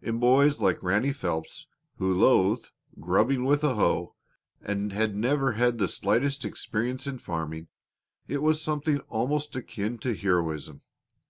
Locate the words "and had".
4.62-5.14